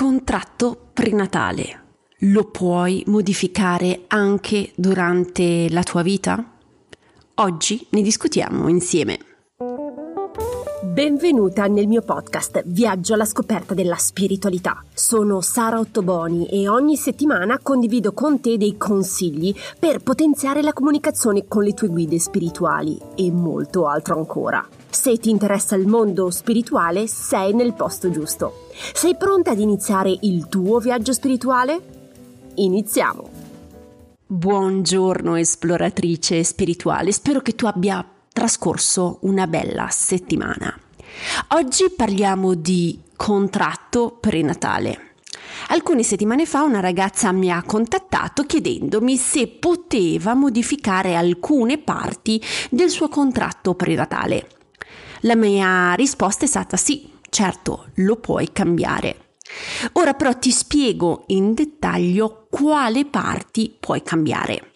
contratto 0.00 0.92
prenatale 0.94 1.88
lo 2.20 2.46
puoi 2.46 3.04
modificare 3.08 4.04
anche 4.06 4.72
durante 4.74 5.68
la 5.68 5.82
tua 5.82 6.00
vita? 6.00 6.42
Oggi 7.34 7.86
ne 7.90 8.00
discutiamo 8.00 8.68
insieme. 8.68 9.18
Benvenuta 10.84 11.66
nel 11.66 11.86
mio 11.86 12.00
podcast 12.00 12.62
Viaggio 12.64 13.12
alla 13.12 13.26
scoperta 13.26 13.74
della 13.74 13.96
spiritualità. 13.96 14.82
Sono 14.94 15.42
Sara 15.42 15.78
Ottoboni 15.78 16.46
e 16.46 16.66
ogni 16.66 16.96
settimana 16.96 17.58
condivido 17.58 18.14
con 18.14 18.40
te 18.40 18.56
dei 18.56 18.78
consigli 18.78 19.54
per 19.78 19.98
potenziare 20.02 20.62
la 20.62 20.72
comunicazione 20.72 21.44
con 21.46 21.62
le 21.62 21.74
tue 21.74 21.88
guide 21.88 22.18
spirituali 22.18 22.98
e 23.16 23.30
molto 23.30 23.86
altro 23.86 24.16
ancora. 24.16 24.66
Se 24.92 25.16
ti 25.18 25.30
interessa 25.30 25.76
il 25.76 25.86
mondo 25.86 26.30
spirituale, 26.30 27.06
sei 27.06 27.54
nel 27.54 27.74
posto 27.74 28.10
giusto. 28.10 28.66
Sei 28.92 29.16
pronta 29.16 29.52
ad 29.52 29.60
iniziare 29.60 30.14
il 30.22 30.48
tuo 30.48 30.80
viaggio 30.80 31.12
spirituale? 31.12 31.80
Iniziamo! 32.56 33.30
Buongiorno 34.26 35.36
esploratrice 35.36 36.42
spirituale, 36.42 37.12
spero 37.12 37.40
che 37.40 37.54
tu 37.54 37.66
abbia 37.66 38.04
trascorso 38.32 39.18
una 39.22 39.46
bella 39.46 39.86
settimana. 39.90 40.76
Oggi 41.50 41.88
parliamo 41.96 42.54
di 42.54 43.00
contratto 43.14 44.16
prenatale. 44.18 45.12
Alcune 45.68 46.02
settimane 46.02 46.46
fa 46.46 46.62
una 46.62 46.80
ragazza 46.80 47.30
mi 47.30 47.50
ha 47.50 47.62
contattato 47.62 48.42
chiedendomi 48.42 49.16
se 49.16 49.46
poteva 49.46 50.34
modificare 50.34 51.14
alcune 51.14 51.78
parti 51.78 52.42
del 52.70 52.90
suo 52.90 53.08
contratto 53.08 53.74
prenatale. 53.74 54.58
La 55.20 55.36
mia 55.36 55.92
risposta 55.94 56.44
è 56.44 56.48
stata 56.48 56.76
sì, 56.76 57.10
certo, 57.28 57.90
lo 57.96 58.16
puoi 58.16 58.52
cambiare. 58.52 59.36
Ora 59.94 60.14
però 60.14 60.34
ti 60.38 60.50
spiego 60.50 61.24
in 61.28 61.54
dettaglio 61.54 62.46
quale 62.50 63.04
parti 63.04 63.74
puoi 63.78 64.02
cambiare. 64.02 64.70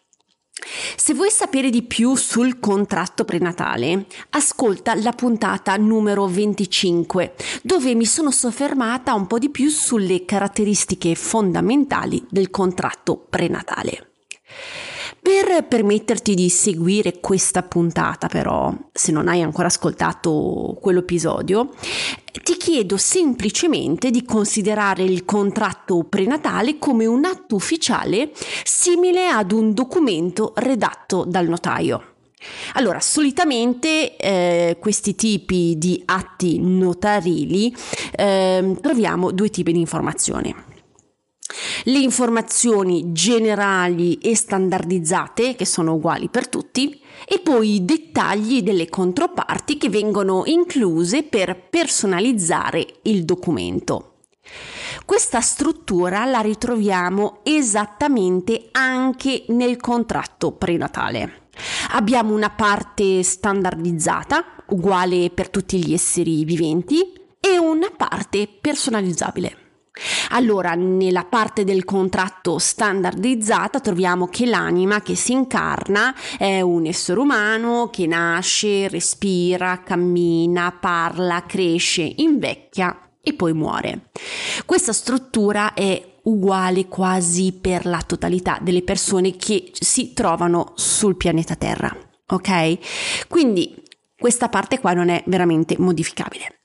Se 0.96 1.14
vuoi 1.14 1.30
sapere 1.30 1.68
di 1.68 1.82
più 1.82 2.14
sul 2.14 2.58
contratto 2.58 3.24
prenatale, 3.24 4.06
ascolta 4.30 4.94
la 4.94 5.12
puntata 5.12 5.76
numero 5.76 6.26
25, 6.26 7.34
dove 7.62 7.94
mi 7.94 8.06
sono 8.06 8.30
soffermata 8.30 9.14
un 9.14 9.26
po' 9.26 9.38
di 9.38 9.50
più 9.50 9.68
sulle 9.68 10.24
caratteristiche 10.24 11.14
fondamentali 11.14 12.24
del 12.30 12.50
contratto 12.50 13.16
prenatale. 13.16 14.12
Per 15.24 15.64
permetterti 15.66 16.34
di 16.34 16.50
seguire 16.50 17.18
questa 17.18 17.62
puntata, 17.62 18.28
però, 18.28 18.74
se 18.92 19.10
non 19.10 19.26
hai 19.26 19.40
ancora 19.40 19.68
ascoltato 19.68 20.76
quell'episodio, 20.78 21.70
ti 22.42 22.58
chiedo 22.58 22.98
semplicemente 22.98 24.10
di 24.10 24.22
considerare 24.22 25.02
il 25.02 25.24
contratto 25.24 26.04
prenatale 26.04 26.78
come 26.78 27.06
un 27.06 27.24
atto 27.24 27.54
ufficiale 27.54 28.32
simile 28.64 29.28
ad 29.28 29.52
un 29.52 29.72
documento 29.72 30.52
redatto 30.56 31.24
dal 31.26 31.48
notaio. 31.48 32.16
Allora, 32.74 33.00
solitamente 33.00 34.18
eh, 34.18 34.76
questi 34.78 35.14
tipi 35.14 35.78
di 35.78 36.02
atti 36.04 36.58
notarili 36.60 37.74
eh, 38.14 38.76
troviamo 38.78 39.30
due 39.30 39.48
tipi 39.48 39.72
di 39.72 39.80
informazioni 39.80 40.54
le 41.84 41.98
informazioni 41.98 43.12
generali 43.12 44.18
e 44.18 44.34
standardizzate, 44.34 45.54
che 45.54 45.66
sono 45.66 45.94
uguali 45.94 46.28
per 46.28 46.48
tutti, 46.48 47.00
e 47.26 47.38
poi 47.40 47.74
i 47.74 47.84
dettagli 47.84 48.62
delle 48.62 48.88
controparti 48.88 49.76
che 49.76 49.88
vengono 49.88 50.42
incluse 50.46 51.22
per 51.22 51.68
personalizzare 51.68 52.86
il 53.02 53.24
documento. 53.24 54.14
Questa 55.04 55.40
struttura 55.40 56.24
la 56.24 56.40
ritroviamo 56.40 57.40
esattamente 57.42 58.68
anche 58.72 59.44
nel 59.48 59.76
contratto 59.76 60.52
prenatale. 60.52 61.48
Abbiamo 61.92 62.34
una 62.34 62.50
parte 62.50 63.22
standardizzata, 63.22 64.44
uguale 64.68 65.30
per 65.30 65.50
tutti 65.50 65.84
gli 65.84 65.92
esseri 65.92 66.44
viventi, 66.44 67.12
e 67.40 67.58
una 67.58 67.90
parte 67.94 68.48
personalizzabile. 68.48 69.63
Allora, 70.30 70.74
nella 70.74 71.24
parte 71.24 71.64
del 71.64 71.84
contratto 71.84 72.58
standardizzata 72.58 73.80
troviamo 73.80 74.26
che 74.28 74.46
l'anima 74.46 75.00
che 75.02 75.14
si 75.14 75.32
incarna 75.32 76.14
è 76.38 76.60
un 76.60 76.86
essere 76.86 77.20
umano 77.20 77.88
che 77.90 78.06
nasce, 78.06 78.88
respira, 78.88 79.82
cammina, 79.82 80.76
parla, 80.78 81.44
cresce, 81.46 82.12
invecchia 82.16 82.98
e 83.20 83.32
poi 83.34 83.52
muore. 83.52 84.10
Questa 84.64 84.92
struttura 84.92 85.74
è 85.74 86.12
uguale 86.24 86.86
quasi 86.86 87.52
per 87.52 87.86
la 87.86 88.02
totalità 88.06 88.58
delle 88.60 88.82
persone 88.82 89.36
che 89.36 89.70
si 89.72 90.12
trovano 90.12 90.72
sul 90.74 91.16
pianeta 91.16 91.54
Terra. 91.54 91.94
Ok? 92.28 93.26
Quindi 93.28 93.82
questa 94.16 94.48
parte 94.48 94.78
qua 94.78 94.92
non 94.92 95.08
è 95.08 95.22
veramente 95.26 95.76
modificabile. 95.78 96.63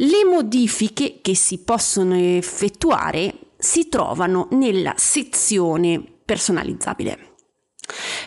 Le 0.00 0.24
modifiche 0.24 1.18
che 1.20 1.34
si 1.34 1.58
possono 1.64 2.14
effettuare 2.14 3.52
si 3.58 3.88
trovano 3.88 4.46
nella 4.52 4.94
sezione 4.96 6.00
personalizzabile. 6.24 7.34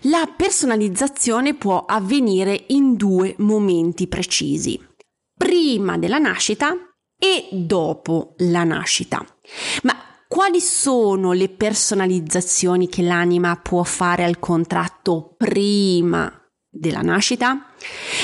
La 0.04 0.30
personalizzazione 0.36 1.54
può 1.54 1.86
avvenire 1.86 2.66
in 2.68 2.96
due 2.96 3.36
momenti 3.38 4.08
precisi, 4.08 4.78
prima 5.38 5.98
della 5.98 6.18
nascita 6.18 6.76
e 7.18 7.48
dopo 7.52 8.34
la 8.40 8.66
nascita. 8.66 9.26
Ma 9.84 9.96
quali 10.28 10.60
sono 10.60 11.32
le 11.32 11.48
personalizzazioni 11.48 12.90
che 12.90 13.02
l'anima 13.02 13.56
può 13.56 13.84
fare 13.84 14.26
al 14.26 14.40
contratto 14.40 15.36
prima 15.38 16.41
della 16.74 17.02
nascita? 17.02 17.66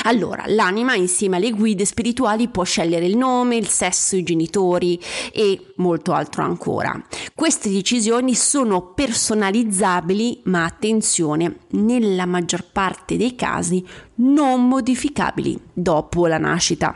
Allora, 0.04 0.46
l'anima 0.48 0.96
insieme 0.96 1.36
alle 1.36 1.52
guide 1.52 1.84
spirituali 1.84 2.48
può 2.48 2.64
scegliere 2.64 3.06
il 3.06 3.18
nome, 3.18 3.58
il 3.58 3.68
sesso, 3.68 4.16
i 4.16 4.24
genitori 4.24 5.00
e 5.34 5.74
molto 5.76 6.14
altro 6.14 6.44
ancora. 6.44 7.00
Queste 7.36 7.70
decisioni 7.70 8.34
sono 8.36 8.94
personalizzabili, 8.94 10.42
ma 10.46 10.64
attenzione, 10.64 11.58
nella 11.72 12.26
maggior 12.26 12.64
parte 12.72 13.18
dei 13.18 13.36
casi 13.36 13.86
non 14.16 14.68
modificabili 14.68 15.60
dopo 15.74 16.26
la 16.28 16.38
nascita. 16.38 16.96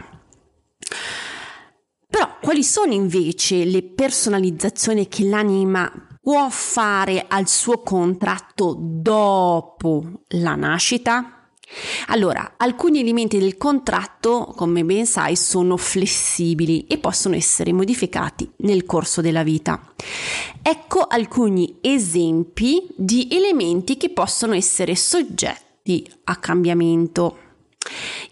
Però 2.07 2.37
quali 2.41 2.63
sono 2.63 2.93
invece 2.93 3.65
le 3.65 3.83
personalizzazioni 3.83 5.07
che 5.07 5.25
l'anima 5.25 5.91
può 6.21 6.49
fare 6.49 7.25
al 7.27 7.47
suo 7.47 7.81
contratto 7.81 8.75
dopo 8.77 10.23
la 10.29 10.55
nascita? 10.55 11.40
Allora, 12.07 12.55
alcuni 12.57 12.99
elementi 12.99 13.37
del 13.37 13.57
contratto, 13.57 14.53
come 14.55 14.83
ben 14.83 15.05
sai, 15.05 15.35
sono 15.35 15.77
flessibili 15.77 16.85
e 16.87 16.97
possono 16.97 17.35
essere 17.35 17.71
modificati 17.71 18.49
nel 18.57 18.85
corso 18.85 19.21
della 19.21 19.43
vita. 19.43 19.81
Ecco 20.61 21.07
alcuni 21.07 21.77
esempi 21.81 22.87
di 22.95 23.27
elementi 23.31 23.97
che 23.97 24.09
possono 24.09 24.53
essere 24.53 24.95
soggetti 24.95 26.09
a 26.25 26.35
cambiamento. 26.37 27.37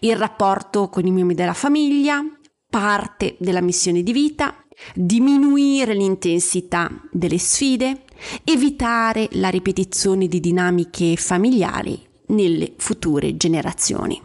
Il 0.00 0.16
rapporto 0.16 0.88
con 0.88 1.06
i 1.06 1.10
membri 1.10 1.34
della 1.34 1.54
famiglia, 1.54 2.22
parte 2.68 3.36
della 3.38 3.60
missione 3.60 4.02
di 4.02 4.12
vita, 4.12 4.54
diminuire 4.94 5.94
l'intensità 5.94 6.90
delle 7.10 7.38
sfide, 7.38 8.04
evitare 8.44 9.28
la 9.32 9.48
ripetizione 9.48 10.28
di 10.28 10.40
dinamiche 10.40 11.16
familiari 11.16 12.08
nelle 12.30 12.72
future 12.76 13.36
generazioni. 13.36 14.20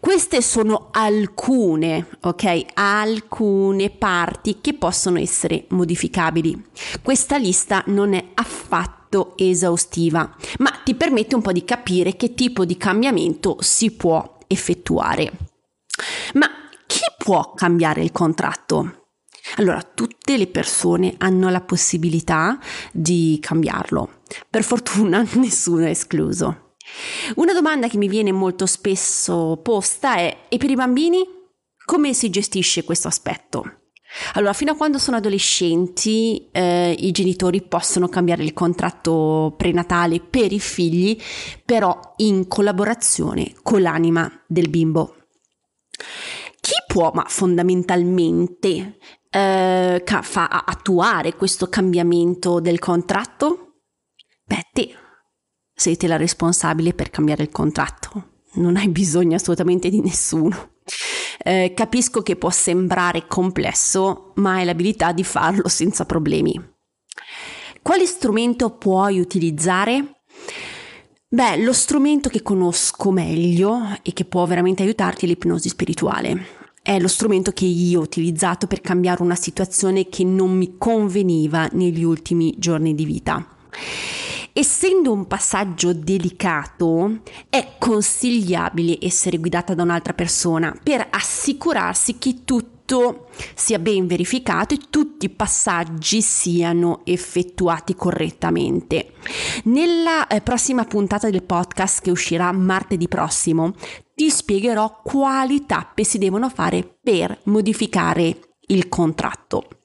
Queste 0.00 0.40
sono 0.40 0.88
alcune, 0.92 2.08
ok? 2.22 2.64
Alcune 2.72 3.90
parti 3.90 4.58
che 4.62 4.72
possono 4.72 5.18
essere 5.18 5.66
modificabili. 5.68 6.70
Questa 7.02 7.36
lista 7.36 7.84
non 7.88 8.14
è 8.14 8.30
affatto 8.32 9.34
esaustiva, 9.36 10.34
ma 10.58 10.70
ti 10.82 10.94
permette 10.94 11.34
un 11.34 11.42
po' 11.42 11.52
di 11.52 11.64
capire 11.64 12.16
che 12.16 12.32
tipo 12.32 12.64
di 12.64 12.78
cambiamento 12.78 13.58
si 13.60 13.90
può 13.90 14.38
effettuare. 14.46 15.32
Ma 16.32 16.48
chi 16.86 17.00
può 17.18 17.52
cambiare 17.54 18.02
il 18.02 18.10
contratto? 18.10 19.08
Allora, 19.56 19.82
tutte 19.82 20.38
le 20.38 20.46
persone 20.46 21.14
hanno 21.18 21.50
la 21.50 21.60
possibilità 21.60 22.58
di 22.90 23.38
cambiarlo. 23.38 24.22
Per 24.48 24.64
fortuna 24.64 25.26
nessuno 25.34 25.84
è 25.84 25.90
escluso. 25.90 26.69
Una 27.36 27.52
domanda 27.52 27.88
che 27.88 27.96
mi 27.96 28.08
viene 28.08 28.32
molto 28.32 28.66
spesso 28.66 29.58
posta 29.62 30.16
è: 30.16 30.46
e 30.48 30.56
per 30.56 30.70
i 30.70 30.74
bambini 30.74 31.24
come 31.84 32.12
si 32.14 32.30
gestisce 32.30 32.84
questo 32.84 33.08
aspetto? 33.08 33.74
Allora, 34.34 34.52
fino 34.52 34.72
a 34.72 34.76
quando 34.76 34.98
sono 34.98 35.18
adolescenti, 35.18 36.48
eh, 36.50 36.96
i 36.98 37.12
genitori 37.12 37.62
possono 37.62 38.08
cambiare 38.08 38.42
il 38.42 38.52
contratto 38.52 39.54
prenatale 39.56 40.20
per 40.20 40.52
i 40.52 40.58
figli, 40.58 41.16
però 41.64 42.14
in 42.16 42.48
collaborazione 42.48 43.54
con 43.62 43.82
l'anima 43.82 44.28
del 44.48 44.68
bimbo. 44.68 45.16
Chi 46.60 46.72
può, 46.88 47.12
ma 47.14 47.24
fondamentalmente, 47.28 48.98
eh, 49.30 50.02
fa 50.04 50.48
attuare 50.66 51.36
questo 51.36 51.68
cambiamento 51.68 52.58
del 52.58 52.80
contratto? 52.80 53.82
Beh, 54.44 54.68
te 54.72 54.94
sei 55.80 55.96
te 55.96 56.06
la 56.06 56.18
responsabile 56.18 56.92
per 56.92 57.08
cambiare 57.08 57.44
il 57.44 57.48
contratto. 57.48 58.40
Non 58.54 58.76
hai 58.76 58.88
bisogno 58.88 59.36
assolutamente 59.36 59.88
di 59.88 60.02
nessuno. 60.02 60.72
Eh, 61.42 61.72
capisco 61.74 62.20
che 62.20 62.36
può 62.36 62.50
sembrare 62.50 63.26
complesso, 63.26 64.32
ma 64.34 64.56
hai 64.56 64.66
l'abilità 64.66 65.12
di 65.12 65.24
farlo 65.24 65.68
senza 65.68 66.04
problemi. 66.04 66.54
Quale 67.80 68.04
strumento 68.04 68.76
puoi 68.76 69.20
utilizzare? 69.20 70.20
Beh, 71.26 71.62
lo 71.62 71.72
strumento 71.72 72.28
che 72.28 72.42
conosco 72.42 73.10
meglio 73.10 73.96
e 74.02 74.12
che 74.12 74.26
può 74.26 74.44
veramente 74.44 74.82
aiutarti 74.82 75.24
è 75.24 75.28
l'ipnosi 75.28 75.70
spirituale. 75.70 76.58
È 76.82 76.98
lo 76.98 77.08
strumento 77.08 77.52
che 77.52 77.64
io 77.64 78.00
ho 78.00 78.02
utilizzato 78.02 78.66
per 78.66 78.82
cambiare 78.82 79.22
una 79.22 79.34
situazione 79.34 80.10
che 80.10 80.24
non 80.24 80.50
mi 80.50 80.74
conveniva 80.76 81.70
negli 81.72 82.02
ultimi 82.02 82.54
giorni 82.58 82.94
di 82.94 83.06
vita. 83.06 83.46
Essendo 84.52 85.12
un 85.12 85.26
passaggio 85.26 85.92
delicato, 85.92 87.20
è 87.48 87.74
consigliabile 87.78 88.98
essere 89.00 89.38
guidata 89.38 89.74
da 89.74 89.84
un'altra 89.84 90.12
persona 90.12 90.76
per 90.82 91.06
assicurarsi 91.08 92.18
che 92.18 92.42
tutto 92.44 93.28
sia 93.54 93.78
ben 93.78 94.08
verificato 94.08 94.74
e 94.74 94.80
tutti 94.90 95.26
i 95.26 95.30
passaggi 95.30 96.20
siano 96.20 97.02
effettuati 97.04 97.94
correttamente. 97.94 99.12
Nella 99.64 100.26
eh, 100.26 100.40
prossima 100.40 100.84
puntata 100.84 101.30
del 101.30 101.44
podcast 101.44 102.02
che 102.02 102.10
uscirà 102.10 102.50
martedì 102.50 103.06
prossimo, 103.06 103.74
ti 104.16 104.28
spiegherò 104.28 105.00
quali 105.02 105.64
tappe 105.64 106.02
si 106.02 106.18
devono 106.18 106.48
fare 106.48 106.98
per 107.00 107.38
modificare 107.44 108.36
il 108.66 108.88
contratto. 108.88 109.79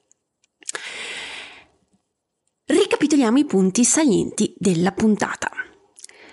Ricapitoliamo 3.25 3.37
i 3.39 3.45
punti 3.45 3.83
salienti 3.83 4.53
della 4.55 4.91
puntata. 4.91 5.49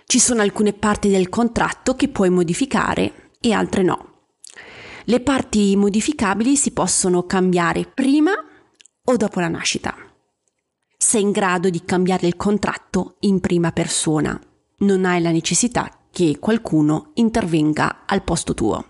Ci 0.05 0.19
sono 0.19 0.43
alcune 0.43 0.75
parti 0.75 1.09
del 1.09 1.31
contratto 1.31 1.95
che 1.95 2.09
puoi 2.09 2.29
modificare 2.29 3.31
e 3.41 3.53
altre 3.53 3.83
no. 3.83 4.27
Le 5.05 5.21
parti 5.21 5.75
modificabili 5.75 6.55
si 6.55 6.73
possono 6.73 7.25
cambiare 7.25 7.87
prima 7.87 8.33
o 9.05 9.17
dopo 9.17 9.41
la 9.41 9.49
nascita. 9.49 9.95
Sei 10.99 11.23
in 11.23 11.31
grado 11.31 11.71
di 11.71 11.83
cambiare 11.83 12.27
il 12.27 12.37
contratto 12.37 13.17
in 13.21 13.41
prima 13.41 13.73
persona. 13.73 14.39
Non 14.79 15.07
hai 15.07 15.23
la 15.23 15.31
necessità 15.31 15.89
che 16.11 16.37
qualcuno 16.39 17.13
intervenga 17.15 18.03
al 18.05 18.23
posto 18.23 18.53
tuo. 18.53 18.85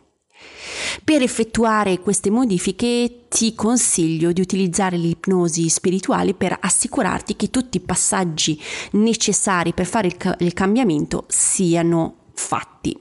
Per 1.04 1.22
effettuare 1.22 2.00
queste 2.00 2.30
modifiche 2.30 3.24
ti 3.28 3.54
consiglio 3.54 4.32
di 4.32 4.40
utilizzare 4.40 4.96
l'ipnosi 4.96 5.68
spirituale 5.68 6.34
per 6.34 6.56
assicurarti 6.60 7.36
che 7.36 7.50
tutti 7.50 7.78
i 7.78 7.80
passaggi 7.80 8.60
necessari 8.92 9.72
per 9.72 9.86
fare 9.86 10.08
il, 10.08 10.16
ca- 10.16 10.36
il 10.40 10.52
cambiamento 10.52 11.24
siano 11.28 12.30
fatti. 12.34 12.98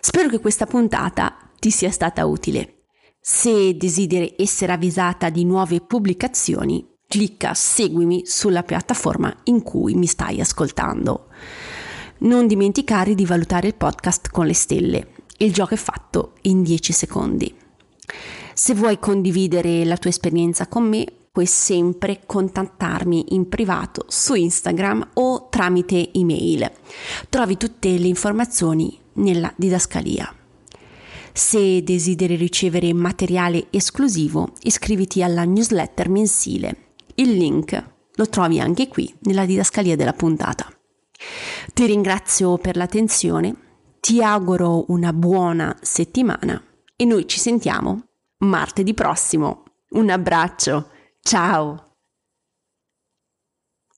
Spero 0.00 0.28
che 0.28 0.40
questa 0.40 0.66
puntata 0.66 1.36
ti 1.58 1.70
sia 1.70 1.90
stata 1.90 2.26
utile. 2.26 2.86
Se 3.20 3.76
desideri 3.76 4.34
essere 4.38 4.72
avvisata 4.72 5.28
di 5.28 5.44
nuove 5.44 5.80
pubblicazioni, 5.80 6.86
clicca 7.06 7.54
seguimi 7.54 8.22
sulla 8.24 8.62
piattaforma 8.62 9.34
in 9.44 9.62
cui 9.62 9.94
mi 9.94 10.06
stai 10.06 10.40
ascoltando. 10.40 11.28
Non 12.20 12.46
dimenticare 12.46 13.14
di 13.14 13.26
valutare 13.26 13.68
il 13.68 13.74
podcast 13.74 14.30
con 14.30 14.46
le 14.46 14.54
stelle 14.54 15.19
il 15.42 15.52
gioco 15.52 15.74
è 15.74 15.78
fatto 15.78 16.34
in 16.42 16.62
10 16.62 16.92
secondi. 16.92 17.54
Se 18.54 18.74
vuoi 18.74 18.98
condividere 18.98 19.84
la 19.84 19.96
tua 19.96 20.10
esperienza 20.10 20.66
con 20.66 20.86
me, 20.86 21.06
puoi 21.32 21.46
sempre 21.46 22.20
contattarmi 22.26 23.34
in 23.34 23.48
privato 23.48 24.04
su 24.08 24.34
Instagram 24.34 25.10
o 25.14 25.48
tramite 25.48 26.12
email. 26.12 26.70
Trovi 27.28 27.56
tutte 27.56 27.88
le 27.88 28.06
informazioni 28.06 28.98
nella 29.14 29.52
didascalia. 29.56 30.34
Se 31.32 31.82
desideri 31.82 32.36
ricevere 32.36 32.92
materiale 32.92 33.68
esclusivo, 33.70 34.52
iscriviti 34.62 35.22
alla 35.22 35.44
newsletter 35.44 36.08
mensile. 36.10 36.88
Il 37.14 37.32
link 37.32 37.82
lo 38.14 38.28
trovi 38.28 38.60
anche 38.60 38.88
qui 38.88 39.14
nella 39.20 39.46
didascalia 39.46 39.96
della 39.96 40.12
puntata. 40.12 40.70
Ti 41.72 41.86
ringrazio 41.86 42.58
per 42.58 42.76
l'attenzione 42.76 43.68
ti 44.00 44.22
auguro 44.22 44.86
una 44.88 45.12
buona 45.12 45.76
settimana 45.80 46.60
e 46.96 47.04
noi 47.04 47.28
ci 47.28 47.38
sentiamo 47.38 48.04
martedì 48.38 48.94
prossimo. 48.94 49.64
Un 49.90 50.10
abbraccio, 50.10 50.88
ciao! 51.20 51.89